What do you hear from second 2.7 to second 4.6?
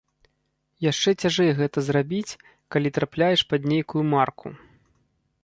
калі трапляеш пад нейкую марку.